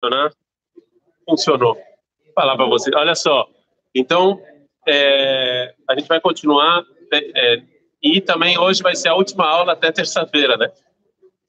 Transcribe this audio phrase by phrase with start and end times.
[0.00, 0.32] funcionar?
[1.28, 1.74] Funcionou.
[1.74, 2.90] Vou falar para você.
[2.94, 3.46] Olha só.
[3.94, 4.40] Então,
[4.88, 6.84] é, a gente vai continuar.
[7.12, 7.62] É, é,
[8.02, 10.72] e também hoje vai ser a última aula até terça-feira, né?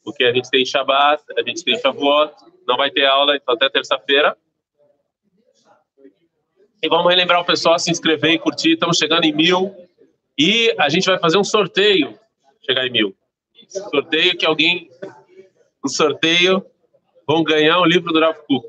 [0.04, 2.34] Porque a gente tem Shabbat, a gente tem Shavuot,
[2.68, 4.36] não vai ter aula então até terça-feira.
[6.84, 8.74] E vamos relembrar o pessoal se inscrever e curtir.
[8.74, 9.74] Estamos chegando em mil.
[10.38, 12.18] E a gente vai fazer um sorteio.
[12.66, 13.16] Chegar em mil.
[13.68, 14.90] Sorteio que alguém.
[15.86, 16.66] Um sorteio.
[17.32, 18.68] Vão ganhar o livro do Rav Kuk.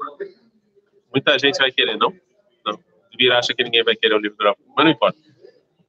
[1.13, 2.15] Muita gente vai querer, não?
[2.65, 2.79] Não.
[3.19, 5.19] Vira acha que ninguém vai querer o livro do Rav Kuk, mas não importa.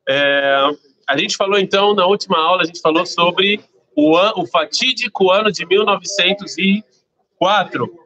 [0.09, 0.71] É,
[1.07, 3.61] a gente falou então, na última aula, a gente falou sobre
[3.95, 7.99] o, an, o fatídico ano de 1904,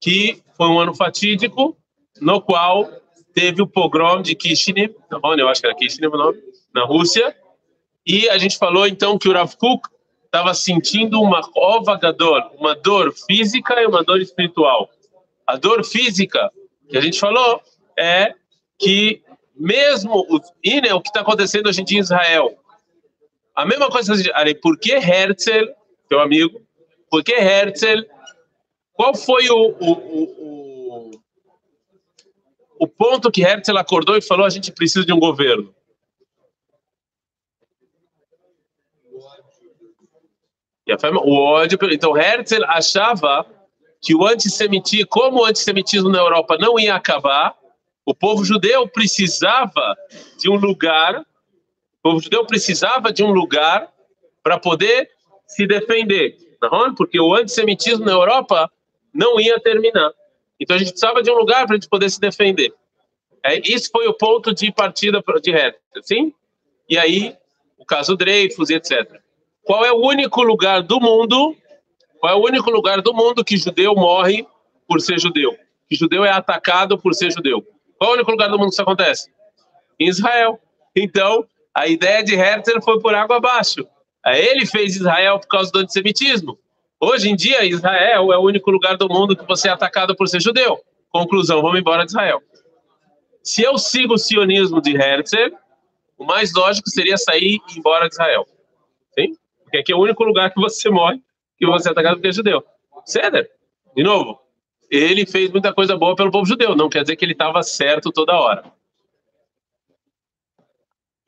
[0.00, 1.76] que foi um ano fatídico
[2.20, 2.90] no qual
[3.32, 4.92] teve o pogrom de Kishinev,
[5.22, 6.40] onde eu acho que era Kishinev o nome,
[6.74, 7.32] na Rússia,
[8.04, 9.88] e a gente falou então que o Rav Kuk
[10.30, 14.88] estava sentindo uma ovagador, uma dor física e uma dor espiritual.
[15.44, 16.50] A dor física
[16.88, 17.60] que a gente falou
[17.98, 18.32] é
[18.78, 19.22] que
[19.56, 22.56] mesmo o, e, né, o que está acontecendo hoje em dia em Israel,
[23.54, 25.66] a mesma coisa que a gente, por que Herzl,
[26.08, 26.62] teu amigo,
[27.10, 28.04] por que Herzl,
[28.92, 31.10] qual foi o, o, o,
[32.78, 35.74] o ponto que Herzl acordou e falou a gente precisa de um governo?
[41.22, 41.78] O ódio.
[41.90, 43.46] Então, Herzl achava
[44.00, 47.54] que o antissemitismo, como o antissemitismo na Europa não ia acabar,
[48.04, 49.96] o povo judeu precisava
[50.38, 53.88] de um lugar, o povo judeu precisava de um lugar
[54.42, 55.10] para poder
[55.46, 56.94] se defender, não?
[56.94, 58.70] porque o antissemitismo na Europa
[59.12, 60.12] não ia terminar.
[60.58, 62.72] Então a gente precisava de um lugar para a gente poder se defender.
[63.42, 66.34] É, isso foi o ponto de partida de Herzl, sim?
[66.88, 67.36] E aí
[67.78, 69.20] o caso Dreyfus etc.
[69.64, 71.56] Qual é o único lugar do mundo?
[72.18, 74.46] Qual é o único lugar do mundo que judeu morre
[74.86, 75.56] por ser judeu?
[75.88, 77.64] Que judeu é atacado por ser judeu?
[77.98, 79.30] Qual é o único lugar do mundo que isso acontece?
[79.98, 80.58] Em Israel.
[80.96, 81.44] Então,
[81.74, 83.86] a ideia de Herzl foi por água abaixo.
[84.26, 86.58] Ele fez Israel por causa do antissemitismo.
[87.00, 90.28] Hoje em dia, Israel é o único lugar do mundo que você é atacado por
[90.28, 90.78] ser judeu.
[91.10, 92.42] Conclusão, vamos embora de Israel.
[93.42, 95.56] Se eu sigo o sionismo de Herzl,
[96.18, 98.46] o mais lógico seria sair e ir embora de Israel.
[99.18, 99.34] Sim?
[99.70, 101.22] Porque aqui é o único lugar que você morre
[101.56, 102.64] que você é atacado porque é judeu.
[103.04, 103.48] Ceder,
[103.94, 104.40] de novo,
[104.90, 108.10] ele fez muita coisa boa pelo povo judeu, não quer dizer que ele estava certo
[108.10, 108.64] toda hora.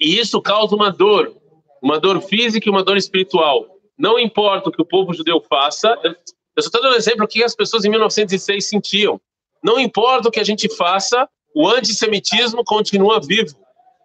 [0.00, 1.36] E isso causa uma dor,
[1.80, 3.78] uma dor física e uma dor espiritual.
[3.96, 7.44] Não importa o que o povo judeu faça, eu só estou dando um exemplo que
[7.44, 9.20] as pessoas em 1906 sentiam.
[9.62, 13.54] Não importa o que a gente faça, o antissemitismo continua vivo.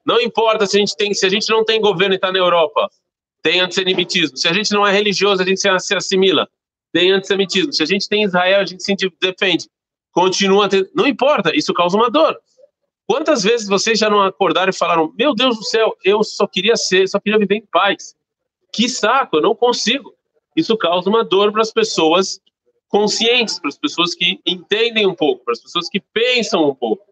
[0.05, 2.37] Não importa se a gente tem, se a gente não tem governo e está na
[2.37, 2.87] Europa,
[3.41, 4.37] tem antissemitismo.
[4.37, 6.47] Se a gente não é religioso, a gente se assimila.
[6.91, 7.73] Tem antissemitismo.
[7.73, 9.69] Se a gente tem Israel, a gente se defende.
[10.11, 10.67] Continua.
[10.67, 10.89] Ter...
[10.95, 12.37] Não importa, isso causa uma dor.
[13.05, 16.75] Quantas vezes vocês já não acordaram e falaram: Meu Deus do céu, eu só queria
[16.75, 18.15] ser, só queria viver em paz.
[18.73, 20.13] Que saco, eu não consigo.
[20.55, 22.41] Isso causa uma dor para as pessoas
[22.89, 27.03] conscientes, para as pessoas que entendem um pouco, para as pessoas que pensam um pouco,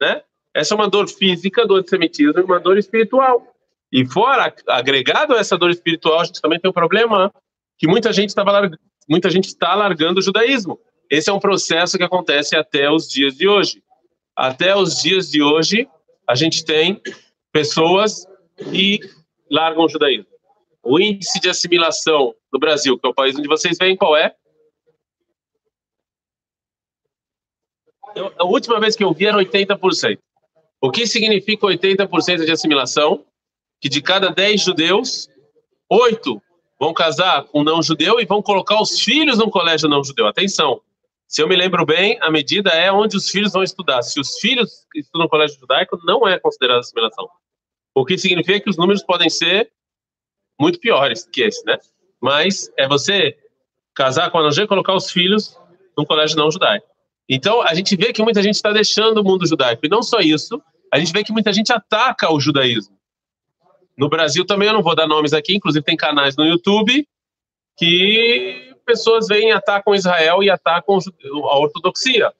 [0.00, 0.22] né?
[0.54, 3.51] Essa é uma dor física do antissemitismo e uma dor espiritual.
[3.92, 7.30] E fora, agregado a essa dor espiritual, a gente também tem um problema
[7.78, 8.70] que muita gente estava
[9.06, 10.80] muita gente está largando o judaísmo.
[11.10, 13.82] Esse é um processo que acontece até os dias de hoje.
[14.34, 15.86] Até os dias de hoje,
[16.26, 17.02] a gente tem
[17.52, 18.26] pessoas
[18.56, 19.00] que
[19.50, 20.26] largam o judaísmo.
[20.82, 24.34] O índice de assimilação no Brasil, que é o país onde vocês vêm, qual é?
[28.14, 30.18] Eu, a última vez que eu vi era 80%.
[30.80, 33.24] O que significa 80% de assimilação?
[33.82, 35.28] Que de cada 10 judeus,
[35.90, 36.40] oito
[36.78, 40.28] vão casar com não judeu e vão colocar os filhos num colégio não judeu.
[40.28, 40.80] Atenção,
[41.26, 44.02] se eu me lembro bem, a medida é onde os filhos vão estudar.
[44.02, 47.28] Se os filhos estudam no colégio judaico, não é considerada assimilação.
[47.92, 49.72] O que significa que os números podem ser
[50.60, 51.76] muito piores que esse, né?
[52.20, 53.36] Mas é você
[53.96, 55.58] casar com a não e colocar os filhos
[55.98, 56.86] num colégio não judaico.
[57.28, 59.84] Então, a gente vê que muita gente está deixando o mundo judaico.
[59.84, 60.62] E não só isso,
[60.92, 63.01] a gente vê que muita gente ataca o judaísmo.
[63.96, 67.06] No Brasil também eu não vou dar nomes aqui, inclusive tem canais no YouTube
[67.76, 72.32] que pessoas vêm atacam Israel e atacam a ortodoxia.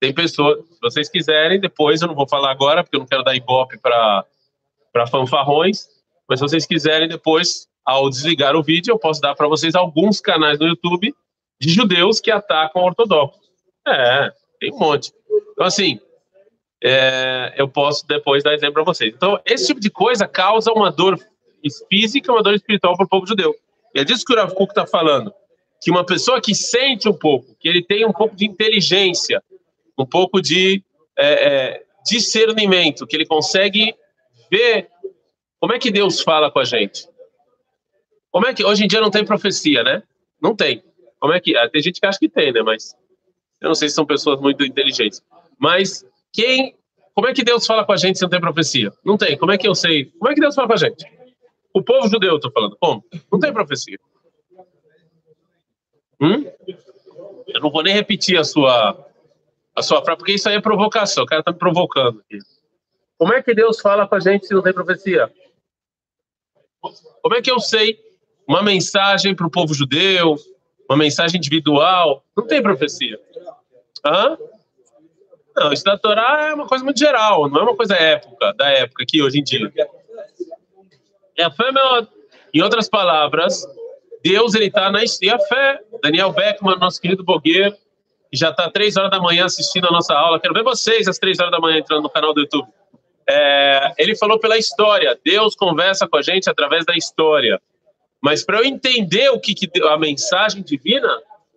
[0.00, 3.22] Tem pessoas, se vocês quiserem, depois eu não vou falar agora, porque eu não quero
[3.22, 4.26] dar ibope para
[5.08, 5.86] fanfarrões,
[6.28, 10.20] mas se vocês quiserem depois, ao desligar o vídeo, eu posso dar para vocês alguns
[10.20, 11.14] canais no YouTube
[11.60, 13.40] de judeus que atacam ortodoxos.
[13.86, 15.12] É, tem um monte.
[15.52, 16.00] Então, assim,
[16.82, 19.14] é, eu posso depois dar exemplo para vocês.
[19.14, 21.18] Então, esse tipo de coisa causa uma dor
[21.88, 23.54] física, uma dor espiritual para o povo judeu.
[23.94, 25.32] E é disso que o Rav Kuk está falando.
[25.80, 29.42] que uma pessoa que sente um pouco, que ele tem um pouco de inteligência,
[29.98, 30.82] um pouco de
[31.18, 33.92] é, é, discernimento, que ele consegue
[34.50, 34.88] ver
[35.58, 37.08] como é que Deus fala com a gente.
[38.30, 40.02] Como é que hoje em dia não tem profecia, né?
[40.40, 40.82] Não tem.
[41.20, 42.62] Como é que ah, tem gente que acha que tem, né?
[42.62, 42.96] Mas
[43.60, 45.22] eu não sei se são pessoas muito inteligentes.
[45.58, 46.76] Mas quem,
[47.14, 48.92] como é que Deus fala com a gente se não tem profecia?
[49.04, 49.36] Não tem.
[49.36, 50.06] Como é que eu sei?
[50.06, 51.06] Como é que Deus fala com a gente?
[51.74, 52.76] O povo judeu, estou falando.
[52.80, 53.04] Como?
[53.30, 53.98] Não tem profecia.
[56.20, 56.44] Hum?
[57.48, 59.06] Eu não vou nem repetir a sua
[59.74, 61.24] a sua frase, porque isso aí é provocação.
[61.24, 62.38] O cara está me provocando aqui.
[63.18, 65.32] Como é que Deus fala com a gente se não tem profecia?
[67.22, 67.98] Como é que eu sei
[68.46, 70.36] uma mensagem para o povo judeu,
[70.88, 72.24] uma mensagem individual?
[72.36, 73.18] Não tem profecia.
[74.04, 74.36] Hã?
[75.56, 79.02] Não, da Torá é uma coisa muito geral, não é uma coisa época, da época
[79.02, 79.70] aqui hoje em dia.
[81.36, 82.06] É a fé, meu,
[82.54, 83.66] em outras palavras,
[84.22, 85.80] Deus ele está na e a fé.
[86.02, 87.72] Daniel Beckman, nosso querido blogueiro,
[88.30, 90.40] que já está três horas da manhã assistindo a nossa aula.
[90.40, 92.68] Quero ver vocês às três horas da manhã entrando no canal do YouTube.
[93.28, 95.18] É, ele falou pela história.
[95.24, 97.60] Deus conversa com a gente através da história.
[98.20, 101.08] Mas para eu entender o que, que a mensagem divina,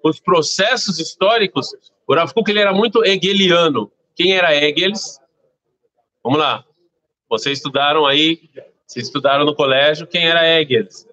[0.03, 1.69] os processos históricos,
[2.07, 3.91] o Rav Kuk, ele era muito hegeliano.
[4.15, 5.19] Quem era Hegels?
[6.23, 6.63] Vamos lá.
[7.29, 8.49] Vocês estudaram aí,
[8.85, 11.07] vocês estudaram no colégio, quem era Hegels?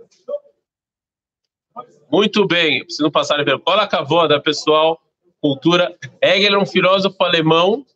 [2.11, 5.01] Muito bem, preciso passar pelo cola cavoda, pessoal,
[5.41, 5.97] cultura.
[6.23, 7.87] Hegel era um filósofo alemão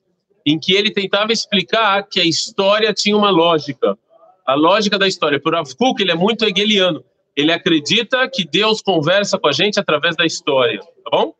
[0.45, 3.99] em que ele tentava explicar que a história tinha uma lógica.
[4.47, 5.39] A lógica da história.
[5.41, 7.05] Por Rav Kuk, ele é muito hegeliano.
[7.37, 11.35] Ele acredita que Deus conversa com a gente através da história, tá bom?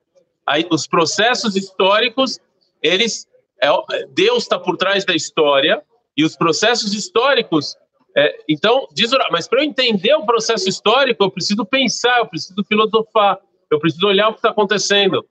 [0.47, 2.39] Aí, os processos históricos,
[2.83, 3.27] eles,
[3.61, 3.69] é,
[4.11, 5.83] Deus está por trás da história
[6.17, 7.77] e os processos históricos.
[8.17, 12.65] É, então, diz mas para eu entender o processo histórico, eu preciso pensar, eu preciso
[12.67, 13.39] filosofar,
[13.71, 15.27] eu preciso olhar o que está acontecendo.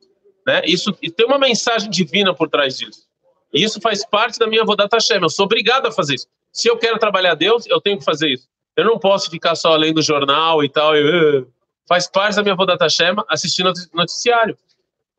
[0.46, 0.62] Né?
[0.66, 3.06] Isso e tem uma mensagem divina por trás disso.
[3.52, 5.22] E isso faz parte da minha Vodat Hashem.
[5.22, 6.28] Eu sou obrigado a fazer isso.
[6.52, 8.48] Se eu quero trabalhar Deus, eu tenho que fazer isso.
[8.78, 10.96] Eu não posso ficar só lendo jornal e tal.
[10.96, 11.48] E, uh,
[11.88, 14.58] faz parte da minha Vodat Hashem assistindo noticiário.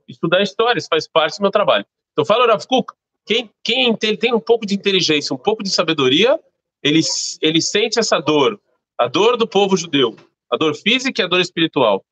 [0.08, 1.84] Estudar histórias faz parte do meu trabalho.
[2.12, 2.92] Então, fala Rav Kuk,
[3.26, 6.38] quem, quem tem, tem um pouco de inteligência, um pouco de sabedoria,
[6.82, 7.00] ele,
[7.42, 8.60] ele sente essa dor,
[8.98, 10.14] a dor do povo judeu,
[10.50, 12.04] a dor física e a dor espiritual.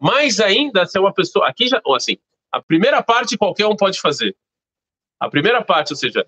[0.00, 1.48] Mais ainda, se é uma pessoa.
[1.48, 1.80] Aqui já.
[1.94, 2.16] Assim,
[2.50, 4.34] a primeira parte qualquer um pode fazer.
[5.20, 6.26] A primeira parte, ou seja,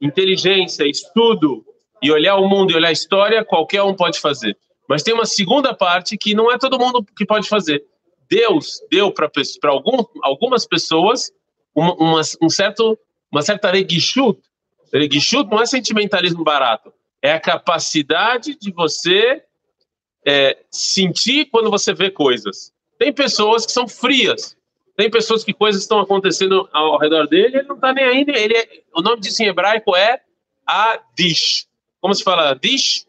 [0.00, 1.64] inteligência, estudo
[2.02, 4.56] e olhar o mundo e olhar a história, qualquer um pode fazer.
[4.88, 7.84] Mas tem uma segunda parte que não é todo mundo que pode fazer.
[8.28, 9.30] Deus deu para
[9.64, 11.32] algum, algumas pessoas
[11.74, 12.98] uma, uma, um certo,
[13.30, 14.40] uma certa reguichut.
[14.92, 16.92] Reguichut não é sentimentalismo barato
[17.26, 19.42] é a capacidade de você
[20.24, 22.72] é, sentir quando você vê coisas.
[22.98, 24.56] Tem pessoas que são frias,
[24.96, 28.24] tem pessoas que coisas estão acontecendo ao redor dele, ele não está nem aí.
[28.28, 30.20] Ele é, o nome disso em hebraico é
[30.64, 31.66] Adish.
[32.00, 33.05] Como se fala Adish?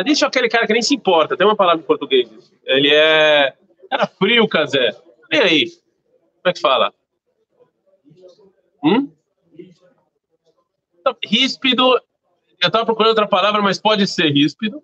[0.00, 2.28] Adish é aquele cara que nem se importa, tem uma palavra em português.
[2.64, 3.54] Ele é.
[3.90, 4.94] Cara frio, Casé.
[5.30, 5.66] Nem aí.
[5.66, 6.92] Como é que fala?
[8.82, 9.10] Hum?
[11.00, 12.00] Então, ríspido
[12.60, 14.82] eu estava procurando outra palavra, mas pode ser ríspido.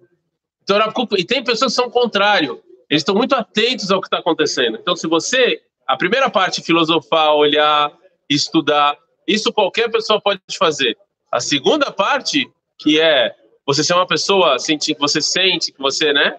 [0.62, 0.78] Então,
[1.18, 2.62] e tem pessoas que são contrário.
[2.88, 4.78] Eles estão muito atentos ao que está acontecendo.
[4.80, 7.92] Então, se você, a primeira parte, filosofar, olhar,
[8.28, 10.96] estudar, isso qualquer pessoa pode fazer.
[11.30, 13.34] A segunda parte, que é
[13.66, 16.38] você ser uma pessoa, sentir que você sente, que você, né?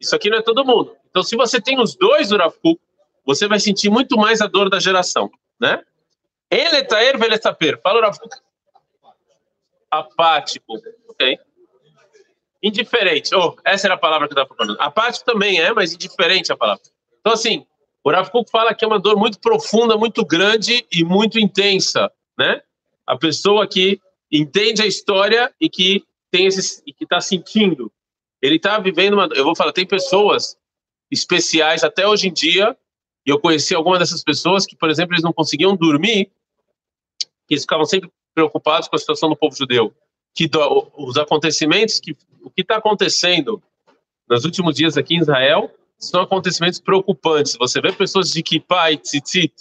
[0.00, 0.96] Isso aqui não é todo mundo.
[1.08, 2.54] Então, se você tem os dois do Rav
[3.24, 5.82] você vai sentir muito mais a dor da geração, né?
[6.50, 7.80] Ele está ele saber.
[7.80, 8.16] Fala o Rav
[9.90, 10.74] apático.
[11.08, 11.38] Ok.
[12.62, 13.34] Indiferente.
[13.34, 14.80] Oh, essa era a palavra que eu estava procurando.
[14.80, 16.82] Apático também é, mas indiferente a palavra.
[17.20, 17.66] Então, assim,
[18.02, 22.10] o Rav Kuk fala que é uma dor muito profunda, muito grande e muito intensa,
[22.38, 22.60] né?
[23.06, 24.00] A pessoa que
[24.30, 26.04] entende a história e que
[26.34, 27.92] tem esse, e que está sentindo.
[28.42, 29.28] Ele está vivendo uma.
[29.34, 30.58] Eu vou falar, tem pessoas
[31.08, 32.76] especiais até hoje em dia.
[33.24, 36.30] E eu conheci algumas dessas pessoas que, por exemplo, eles não conseguiam dormir,
[37.46, 39.94] que eles ficavam sempre preocupados com a situação do povo judeu,
[40.34, 43.62] que do, os acontecimentos, que o que está acontecendo
[44.28, 47.56] nos últimos dias aqui em Israel são acontecimentos preocupantes.
[47.56, 49.54] Você vê pessoas de kippah e tzitzit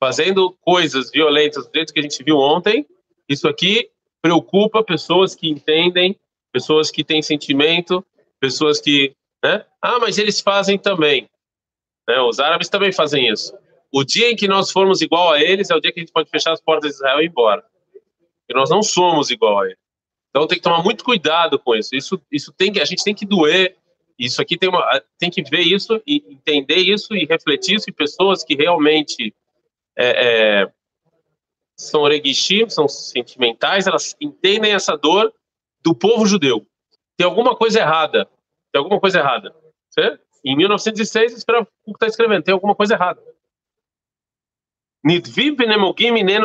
[0.00, 2.86] fazendo coisas violentas do jeito que a gente viu ontem.
[3.28, 3.90] Isso aqui
[4.22, 6.18] preocupa pessoas que entendem,
[6.52, 8.04] pessoas que têm sentimento,
[8.40, 9.64] pessoas que, né?
[9.80, 11.28] Ah, mas eles fazem também.
[12.08, 12.20] Né?
[12.20, 13.56] Os árabes também fazem isso.
[13.92, 16.12] O dia em que nós formos igual a eles é o dia que a gente
[16.12, 17.64] pode fechar as portas de Israel e ir embora.
[18.48, 19.78] E nós não somos igual a ele.
[20.30, 21.94] Então tem que tomar muito cuidado com isso.
[21.94, 23.76] Isso, isso tem que a gente tem que doer.
[24.18, 27.92] Isso aqui tem uma tem que ver isso e entender isso e refletir isso em
[27.92, 29.34] pessoas que realmente
[29.96, 30.72] é, é,
[31.78, 35.32] são reguishim, são sentimentais, elas entendem essa dor
[35.80, 36.66] do povo judeu.
[37.16, 38.28] Tem alguma coisa errada.
[38.72, 39.54] Tem alguma coisa errada.
[39.90, 40.20] Certo?
[40.44, 42.42] Em 1906, escreve o que está escrevendo.
[42.42, 43.22] Tem alguma coisa errada.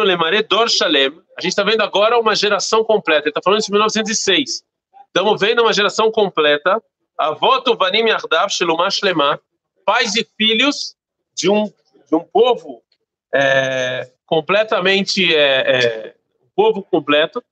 [0.03, 1.19] Lemare Dor Shalem.
[1.37, 3.23] A gente está vendo agora uma geração completa.
[3.23, 4.63] Ele está falando de 1906.
[5.07, 6.81] Estamos vendo uma geração completa.
[7.17, 9.39] Avoto Vanim Yardav Shelumash Lema.
[9.83, 10.95] Pais e filhos
[11.35, 12.83] de um, de um povo
[13.33, 16.15] é, completamente, é, é,
[16.55, 17.43] povo completo.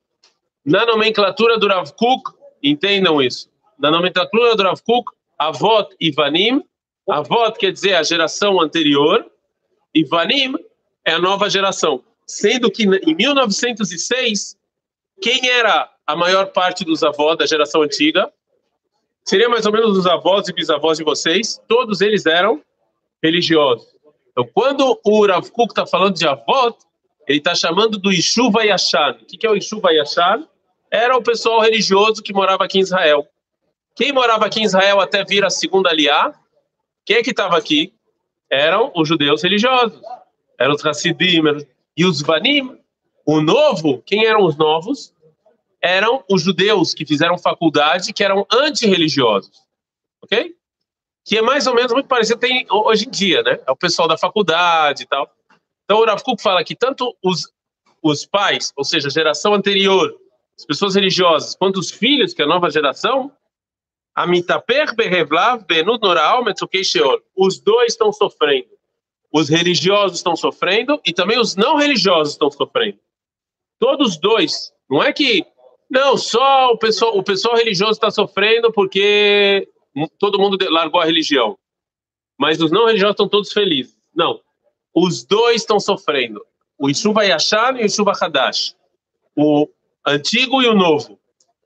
[0.65, 2.31] Na nomenclatura do Rav Kuk,
[2.63, 3.51] entendam isso.
[3.77, 6.63] Na nomenclatura do Rav Kuk, Avot e Vanim.
[7.07, 9.23] Avot quer dizer a geração anterior.
[9.93, 10.55] E Vanim
[11.05, 12.03] é a nova geração.
[12.25, 14.57] Sendo que em 1906,
[15.21, 18.33] quem era a maior parte dos avós da geração antiga?
[19.23, 21.61] Seria mais ou menos os avós e bisavós de vocês.
[21.67, 22.59] Todos eles eram
[23.21, 23.87] religiosos.
[24.31, 26.75] Então, quando o Rav Kuk está falando de avó,
[27.27, 29.17] ele está chamando do Ishuva Yashan.
[29.21, 30.47] O que é o Ishuva Yashan?
[30.89, 33.27] Era o pessoal religioso que morava aqui em Israel.
[33.95, 36.33] Quem morava aqui em Israel até vir a segunda aliá?
[37.05, 37.93] Quem é que estava aqui?
[38.49, 40.01] Eram os judeus religiosos
[40.61, 41.41] eram os Hassidim,
[41.97, 42.77] e os Vanim,
[43.25, 45.13] o novo, quem eram os novos?
[45.81, 49.63] Eram os judeus que fizeram faculdade, que eram antirreligiosos,
[50.21, 50.55] ok?
[51.25, 53.59] Que é mais ou menos muito parecido tem hoje em dia, né?
[53.65, 55.29] É o pessoal da faculdade e tal.
[55.83, 57.51] Então o Rav Kuk fala que tanto os,
[58.01, 60.15] os pais, ou seja, a geração anterior,
[60.57, 63.31] as pessoas religiosas, quanto os filhos, que é a nova geração.
[67.35, 68.81] Os dois estão sofrendo
[69.31, 72.99] os religiosos estão sofrendo e também os não religiosos estão sofrendo.
[73.79, 74.73] Todos dois.
[74.89, 75.45] Não é que
[75.89, 79.67] não só o pessoal, o pessoal religioso está sofrendo porque
[80.17, 81.57] todo mundo largou a religião,
[82.37, 83.95] mas os não religiosos estão todos felizes.
[84.15, 84.39] Não,
[84.95, 86.41] os dois estão sofrendo.
[86.77, 88.75] O Yeshuva Yashan e o Yeshuva Hadash.
[89.35, 89.67] O
[90.05, 91.19] antigo e o novo.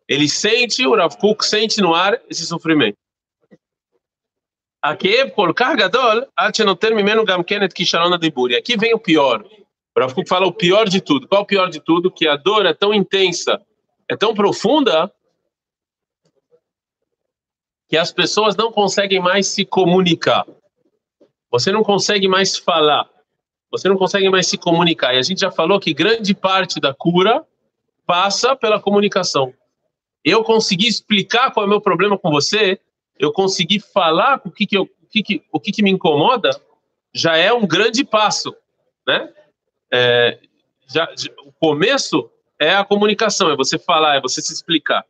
[0.07, 2.97] Ele sente, o Rav Kuk sente no ar esse sofrimento.
[8.55, 9.43] Aqui vem o pior.
[9.95, 11.27] O Rav Kuk fala o pior de tudo.
[11.27, 12.11] Qual o pior de tudo?
[12.11, 13.59] Que a dor é tão intensa,
[14.07, 15.11] é tão profunda,
[17.87, 20.45] que as pessoas não conseguem mais se comunicar.
[21.51, 23.09] Você não consegue mais falar.
[23.71, 25.13] Você não consegue mais se comunicar.
[25.13, 27.45] E a gente já falou que grande parte da cura
[28.05, 29.53] passa pela comunicação.
[30.23, 32.79] Eu consegui explicar qual é o meu problema com você,
[33.19, 36.49] eu conseguir falar o que, que, eu, o, que, que, o que, que me incomoda,
[37.13, 38.55] já é um grande passo,
[39.07, 39.31] né?
[39.93, 40.39] É,
[40.87, 45.05] já, já, o começo é a comunicação, é você falar, é você se explicar.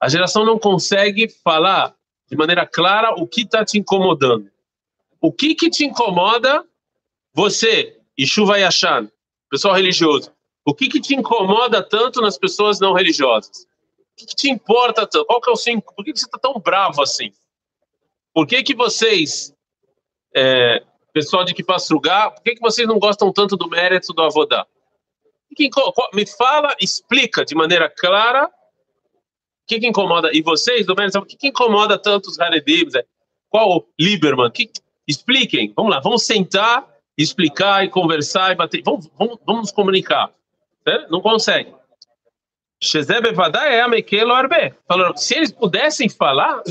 [0.00, 1.94] A geração não consegue falar
[2.30, 4.48] de maneira clara o que está te incomodando.
[5.20, 6.64] O que, que te incomoda
[7.34, 9.10] você, Ishuva Yashan,
[9.50, 10.32] pessoal religioso?
[10.64, 13.66] O que, que te incomoda tanto nas pessoas não religiosas?
[13.98, 15.24] O que, que te importa tanto?
[15.24, 17.32] Qual que é o seu, por que, que você está tão bravo assim?
[18.32, 19.52] Por que, que vocês,
[20.34, 24.66] é, pessoal de Kipassugá, por que, que vocês não gostam tanto do mérito do Avodá?
[25.58, 25.68] Que,
[26.14, 28.50] me fala, explica de maneira clara o
[29.66, 30.30] que, que incomoda.
[30.32, 32.86] E vocês, do mérito, o que, que incomoda tanto os Haredim?
[33.50, 34.52] Qual Lieberman?
[34.52, 34.70] Que,
[35.06, 35.72] expliquem.
[35.74, 36.86] Vamos lá, vamos sentar,
[37.16, 38.82] explicar e conversar e bater.
[38.84, 40.30] Vamos, vamos, vamos nos comunicar.
[40.86, 41.06] Né?
[41.10, 41.74] Não consegue.
[44.86, 46.62] Falando, se eles pudessem falar,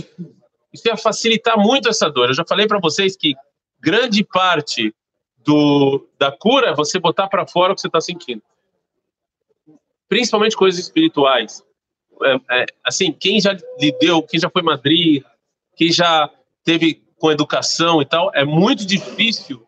[0.72, 2.30] isso ia facilitar muito essa dor.
[2.30, 3.36] Eu já falei para vocês que
[3.80, 4.96] grande parte
[5.40, 8.42] do, da cura é você botar para fora o que você está sentindo.
[10.10, 11.64] Principalmente coisas espirituais.
[12.24, 15.24] É, é, assim, quem já lidou, quem já foi Madrid,
[15.76, 16.30] quem já
[16.64, 19.66] teve com educação e tal, é muito difícil.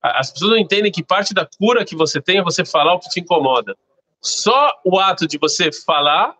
[0.00, 3.00] As pessoas não entendem que parte da cura que você tem é você falar o
[3.00, 3.76] que te incomoda.
[4.20, 6.34] Só o ato de você falar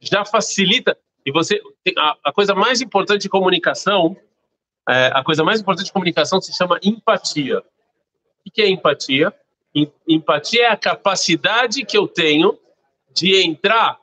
[0.00, 0.96] já facilita.
[1.24, 1.60] E você
[1.96, 4.16] a, a coisa mais importante de comunicação,
[4.88, 7.60] é, a coisa mais importante de comunicação se chama empatia.
[8.46, 9.32] O que é empatia?
[10.06, 12.58] Empatia é a capacidade que eu tenho
[13.14, 13.98] de entrar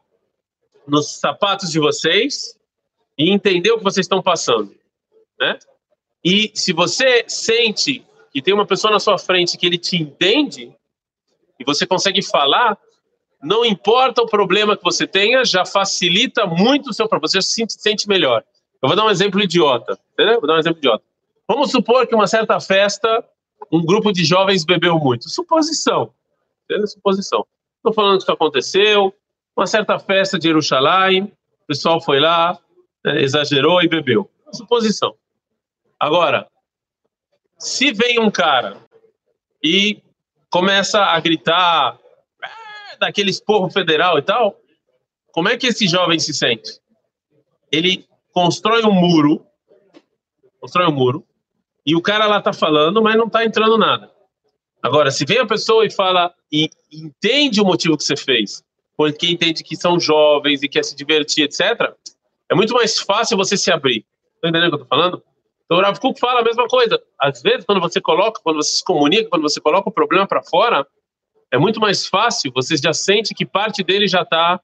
[0.87, 2.57] nos sapatos de vocês
[3.17, 4.73] e entender o que vocês estão passando,
[5.39, 5.59] né?
[6.23, 10.73] E se você sente que tem uma pessoa na sua frente que ele te entende
[11.59, 12.77] e você consegue falar,
[13.43, 17.65] não importa o problema que você tenha, já facilita muito o seu problema, você se
[17.67, 18.43] sente melhor.
[18.81, 20.39] Eu vou dar um exemplo idiota, entendeu?
[20.39, 21.03] Vou dar um exemplo idiota.
[21.47, 23.23] Vamos supor que uma certa festa,
[23.71, 25.29] um grupo de jovens bebeu muito.
[25.29, 26.13] Suposição.
[26.69, 27.45] É suposição.
[27.81, 29.11] Estou falando que isso aconteceu,
[29.57, 32.55] uma certa festa de Jerusalém, o pessoal foi lá,
[33.03, 34.29] né, exagerou e bebeu.
[34.53, 35.15] Suposição.
[35.99, 36.47] Agora,
[37.57, 38.77] se vem um cara
[39.63, 39.99] e
[40.51, 41.97] começa a gritar
[42.43, 44.59] é, daquele esporro federal e tal,
[45.31, 46.79] como é que esse jovem se sente?
[47.71, 49.43] Ele constrói um muro,
[50.59, 51.25] constrói um muro,
[51.83, 54.10] e o cara lá tá falando, mas não tá entrando nada.
[54.81, 58.63] Agora, se vem a pessoa e fala e entende o motivo que você fez,
[58.97, 61.93] porque entende que são jovens e quer se divertir, etc.,
[62.49, 64.05] é muito mais fácil você se abrir.
[64.41, 65.23] Tá entendendo o que eu tô falando?
[65.65, 67.01] Então, o Rav Kuk fala a mesma coisa.
[67.17, 70.43] Às vezes, quando você coloca, quando você se comunica, quando você coloca o problema para
[70.43, 70.85] fora,
[71.51, 74.59] é muito mais fácil, você já sente que parte dele já está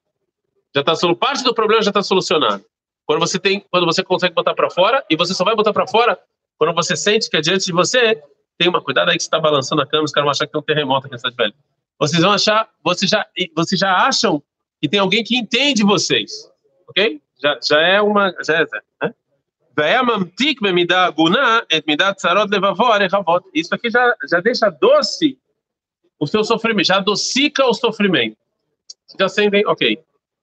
[0.74, 2.64] já tá parte do problema já está solucionado.
[3.06, 5.86] Quando você tem, quando você consegue botar para fora e você só vai botar para
[5.86, 6.18] fora
[6.58, 8.20] quando você sente que adiante de você
[8.58, 10.60] tem uma cuidado aí que está balançando a câmera, os caras vão achar que tem
[10.60, 11.54] um terremoto aqui nessa velho.
[11.98, 14.42] Vocês vão achar, vocês já, vocês já acham
[14.80, 16.50] que tem alguém que entende vocês,
[16.88, 17.20] ok?
[17.40, 18.66] Já, já é uma, já é,
[19.00, 19.14] né?
[23.54, 25.38] Isso aqui já, já deixa doce
[26.18, 28.36] o seu sofrimento, já adocica o sofrimento.
[29.06, 29.94] Vocês já sentem, ok,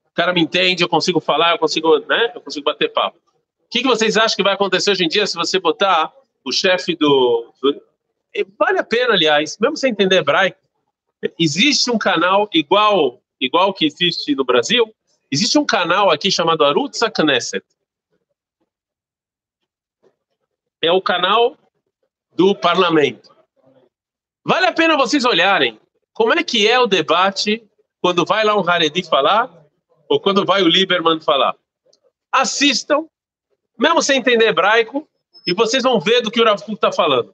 [0.10, 3.18] o cara me entende, eu consigo falar, eu consigo, né, eu consigo bater papo.
[3.18, 6.14] O que, que vocês acham que vai acontecer hoje em dia se você botar
[6.46, 7.82] o chefe do, do...
[8.58, 10.60] Vale a pena, aliás, mesmo sem entender hebraico,
[11.40, 14.94] existe um canal igual igual que existe no Brasil,
[15.32, 17.66] existe um canal aqui chamado Arutz Knesset.
[20.82, 21.58] É o canal
[22.34, 23.36] do parlamento.
[24.44, 25.80] Vale a pena vocês olharem
[26.14, 27.68] como é que é o debate
[28.02, 29.52] quando vai lá um Haredi falar
[30.08, 31.56] ou quando vai o Lieberman falar.
[32.32, 33.06] Assistam,
[33.78, 35.08] mesmo sem entender hebraico,
[35.48, 37.34] e vocês vão ver do que o Rav está falando.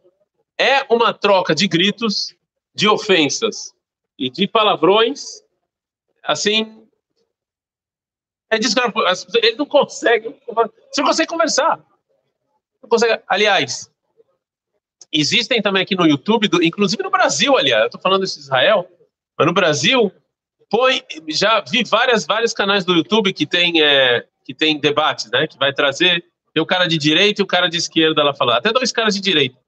[0.58, 2.36] É uma troca de gritos,
[2.74, 3.74] de ofensas
[4.18, 5.42] e de palavrões,
[6.24, 6.88] assim.
[8.50, 8.68] É que
[9.38, 10.36] ele não consegue.
[10.46, 11.78] Você não consegue conversar.
[12.82, 13.92] Não consegue, aliás,
[15.12, 18.42] existem também aqui no YouTube, do, inclusive no Brasil, aliás, eu estou falando isso de
[18.42, 18.88] Israel,
[19.38, 20.12] mas no Brasil,
[20.70, 25.48] põe, já vi várias, vários canais do YouTube que tem, é, que tem debates, né,
[25.48, 26.24] que vai trazer,
[26.54, 29.14] tem o cara de direita e o cara de esquerda lá falando, até dois caras
[29.14, 29.61] de direita.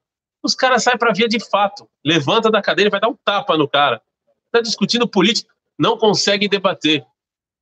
[0.43, 3.57] Os caras saem para via de fato, levanta da cadeira e vai dar um tapa
[3.57, 4.01] no cara.
[4.47, 7.05] Está discutindo política, não consegue debater,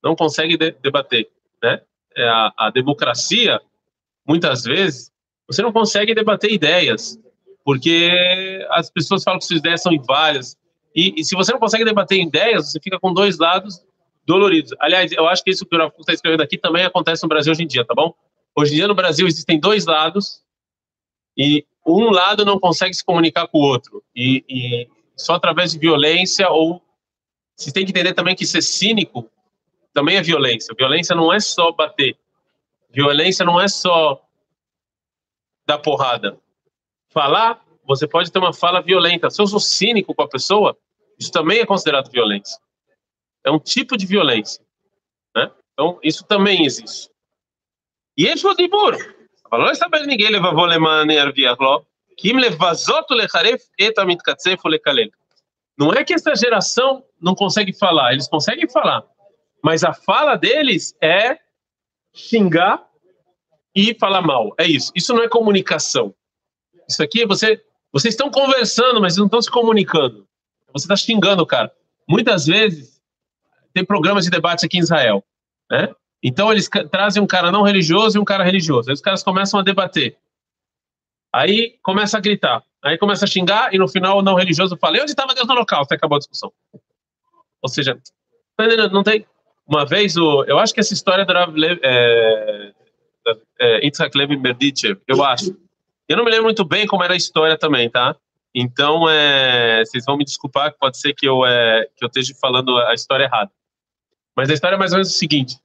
[0.04, 1.30] não consegue de, debater,
[1.62, 1.82] né?
[2.18, 3.62] É a, a democracia,
[4.28, 5.12] muitas vezes,
[5.48, 7.18] você não consegue debater ideias,
[7.64, 8.10] porque
[8.72, 10.58] as pessoas falam que suas ideias são inválidas.
[10.94, 13.82] E, e, se você não consegue debater ideias, você fica com dois lados
[14.26, 14.74] doloridos.
[14.80, 17.52] Aliás, eu acho que isso que o Rafa está escrevendo aqui também acontece no Brasil
[17.52, 18.14] hoje em dia, tá bom?
[18.56, 20.44] Hoje em dia no Brasil existem dois lados
[21.38, 24.04] e um lado não consegue se comunicar com o outro.
[24.16, 26.82] E, e só através de violência ou.
[27.56, 29.30] Você tem que entender também que ser cínico
[29.94, 30.74] também é violência.
[30.76, 32.18] Violência não é só bater.
[32.90, 34.22] Violência não é só
[35.66, 36.40] dar porrada.
[37.10, 39.30] Falar, você pode ter uma fala violenta.
[39.30, 40.78] Se eu sou cínico com a pessoa,
[41.20, 42.60] isso também é considerado violência.
[43.44, 44.64] É um tipo de violência.
[45.36, 45.52] Né?
[45.74, 47.10] Então, isso também existe.
[48.18, 48.98] E esse é Rodimuro,
[49.53, 51.81] אבל לא יספר ניגי לבבו למען ירוויח לו,
[52.17, 55.09] כי אם לבזות ולחרף את המתקצף ולקלל.
[55.79, 59.05] Não é que essa geração não consegue falar, eles conseguem falar,
[59.63, 61.39] mas a fala deles é
[62.15, 62.83] xingar
[63.75, 64.55] e falar mal.
[64.59, 64.91] É isso.
[64.95, 66.15] Isso não é comunicação.
[66.89, 70.27] Isso aqui, você, vocês estão conversando, mas não estão se comunicando.
[70.73, 71.71] Você está xingando o cara.
[72.09, 73.03] Muitas vezes,
[73.75, 75.23] tem programas de debate aqui em Israel,
[75.71, 75.95] né?
[76.24, 78.90] Então, eles trazem um cara não religioso e um cara religioso.
[78.90, 80.18] Aí os caras começam a debater.
[81.34, 82.64] Aí começa a gritar.
[82.84, 85.54] Aí começa a xingar e no final o não religioso fala: onde estava Deus no
[85.54, 85.86] local?
[85.86, 86.52] Você acabou a discussão.
[87.62, 87.98] Ou seja,
[88.58, 89.26] tá não tem.
[89.68, 92.74] Uma vez, o, eu acho que essa história do Rav Lev, é,
[93.60, 95.56] é, Yitzhak Levi Berdichev, eu acho.
[96.10, 98.16] Eu não me lembro muito bem como era a história também, tá?
[98.54, 102.78] Então, é, vocês vão me desculpar, pode ser que eu, é, que eu esteja falando
[102.80, 103.50] a história errada.
[104.36, 105.56] Mas a história é mais ou menos o seguinte: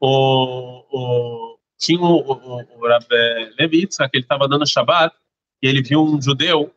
[0.00, 2.86] o, o, tinha o, o, o
[3.58, 5.14] Levitz, que ele estava dando Shabbat,
[5.62, 6.72] e ele viu um judeu,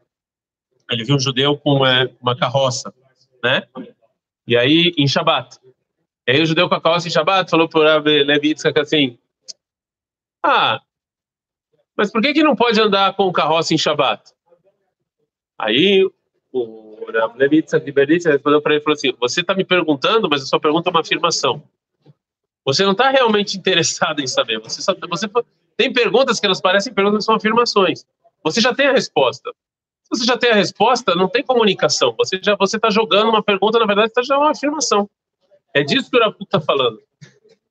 [0.89, 2.93] ele viu um judeu com é, uma carroça,
[3.43, 3.63] né?
[4.47, 5.59] E aí, em Shabbat.
[6.27, 9.17] E aí o judeu com a carroça em Shabbat falou para o Levitz assim,
[10.43, 10.79] ah,
[11.99, 14.31] mas por que, que não pode andar com carroça em Shabat?
[15.57, 16.09] Aí
[16.51, 17.05] o
[17.35, 20.59] Levitza de Berlitza respondeu para ele falou assim: Você está me perguntando, mas a sua
[20.59, 21.61] pergunta é uma afirmação.
[22.65, 24.59] Você não está realmente interessado em saber.
[24.59, 25.27] Você, só, você
[25.77, 28.05] tem perguntas que elas parecem perguntas, são afirmações.
[28.43, 29.51] Você já tem a resposta.
[30.03, 32.15] Se você já tem a resposta, não tem comunicação.
[32.17, 35.09] Você já você está jogando uma pergunta, na verdade, está jogando uma afirmação.
[35.73, 36.99] É disso que o Rafu está falando.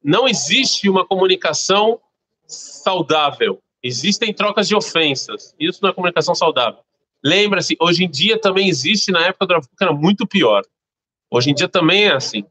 [0.03, 2.01] Não existe uma comunicação
[2.47, 3.61] saudável.
[3.83, 5.55] Existem trocas de ofensas.
[5.59, 6.81] Isso não é comunicação saudável.
[7.23, 10.63] Lembra-se, hoje em dia também existe, na época do Rafu era muito pior.
[11.31, 12.45] Hoje em dia também é assim.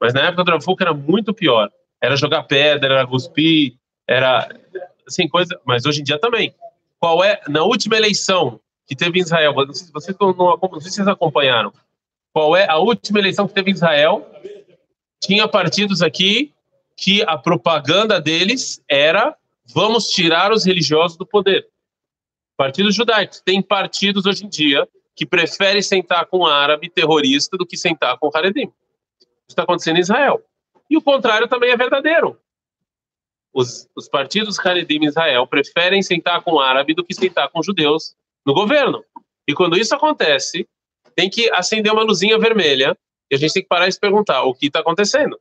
[0.00, 1.70] Mas na época do Rafu era muito pior.
[2.04, 3.74] Era jogar pedra, era cuspir,
[4.06, 4.48] era
[5.06, 5.58] assim, coisa.
[5.64, 6.54] Mas hoje em dia também.
[6.98, 10.90] Qual é, na última eleição que teve em Israel, não sei, vocês, não, não sei
[10.90, 11.72] se vocês acompanharam,
[12.32, 14.30] qual é a última eleição que teve em Israel?
[15.20, 16.52] Tinha partidos aqui
[16.96, 19.34] que a propaganda deles era
[19.72, 21.66] vamos tirar os religiosos do poder.
[22.56, 23.40] Partidos judaicos.
[23.40, 24.86] Tem partidos hoje em dia
[25.16, 28.66] que preferem sentar com um árabe terrorista do que sentar com o Haredim.
[28.66, 30.42] Isso está acontecendo em Israel.
[30.90, 32.38] E o contrário também é verdadeiro.
[33.52, 38.14] Os, os partidos Haredim em Israel preferem sentar com árabe do que sentar com judeus
[38.44, 39.04] no governo.
[39.46, 40.68] E quando isso acontece,
[41.14, 42.96] tem que acender uma luzinha vermelha
[43.30, 45.38] e a gente tem que parar e se perguntar o que está acontecendo.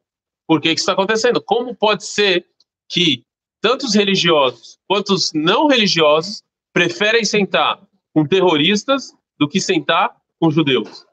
[0.47, 1.41] Por que, que isso está acontecendo?
[1.41, 2.45] Como pode ser
[2.89, 3.23] que
[3.61, 7.81] tanto os religiosos quanto os não religiosos preferem sentar
[8.13, 11.05] com terroristas do que sentar com judeus?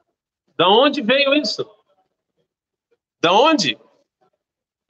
[0.57, 1.65] Da onde veio isso?
[3.21, 3.77] Da onde?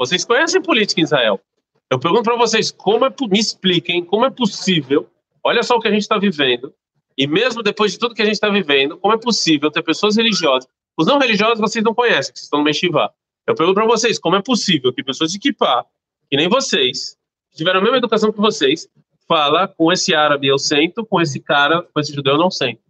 [0.01, 1.39] Vocês conhecem política em Israel?
[1.87, 5.07] Eu pergunto para vocês, como é, me expliquem como é possível,
[5.43, 6.73] olha só o que a gente está vivendo,
[7.15, 10.17] e mesmo depois de tudo que a gente está vivendo, como é possível ter pessoas
[10.17, 10.67] religiosas?
[10.97, 13.11] Os não religiosos vocês não conhecem, que vocês estão no Meshivá.
[13.45, 15.85] Eu pergunto para vocês, como é possível que pessoas de Kippah,
[16.27, 17.15] que nem vocês,
[17.51, 18.87] que tiveram a mesma educação que vocês,
[19.27, 22.81] fala com esse árabe eu sento, com esse cara, com esse judeu eu não sento?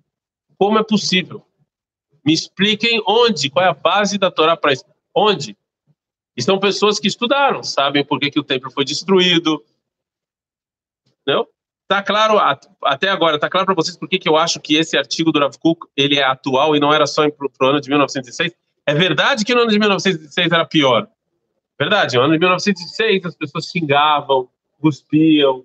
[0.57, 1.45] Como é possível?
[2.25, 4.85] Me expliquem onde, qual é a base da Torá para isso.
[5.13, 5.57] Onde?
[6.41, 9.63] Estão pessoas que estudaram, sabem por que, que o templo foi destruído.
[11.25, 11.47] Não?
[11.87, 12.39] Tá claro,
[12.83, 15.39] até agora, tá claro para vocês por que, que eu acho que esse artigo do
[15.39, 18.53] Rav Kuk, ele é atual e não era só para o ano de 1906?
[18.87, 21.07] É verdade que no ano de 1906 era pior.
[21.79, 24.49] Verdade, no ano de 1906 as pessoas xingavam,
[24.79, 25.63] cuspiam,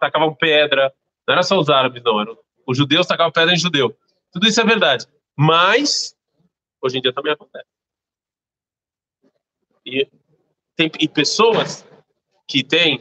[0.00, 0.92] tacavam pedra.
[1.28, 2.20] Não era só os árabes, não.
[2.20, 3.96] Eram, os judeus tacavam pedra em judeu.
[4.32, 5.06] Tudo isso é verdade.
[5.36, 6.16] Mas,
[6.82, 7.79] hoje em dia também acontece.
[9.84, 10.06] E,
[10.76, 11.86] tem, e pessoas
[12.46, 13.00] que têm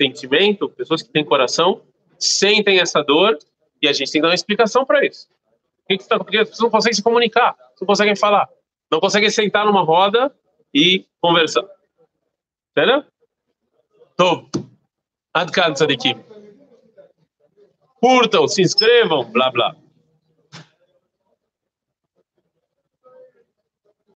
[0.00, 1.82] sentimento, pessoas que têm coração,
[2.18, 3.38] sentem essa dor
[3.80, 5.28] e a gente tem que dar uma explicação para isso.
[5.86, 8.48] Porque as pessoas não conseguem se comunicar, não conseguem falar,
[8.90, 10.34] não conseguem sentar numa roda
[10.72, 11.64] e conversar.
[12.70, 13.04] Entendeu?
[14.14, 14.48] Então,
[15.34, 16.24] Adkan Tzadikim.
[18.00, 19.76] Curtam, se inscrevam, blá blá.